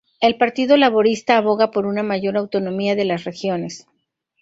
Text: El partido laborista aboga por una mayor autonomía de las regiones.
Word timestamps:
El 0.19 0.35
partido 0.39 0.77
laborista 0.77 1.37
aboga 1.37 1.69
por 1.69 1.85
una 1.85 2.01
mayor 2.01 2.35
autonomía 2.35 2.95
de 2.95 3.05
las 3.05 3.23
regiones. 3.23 3.85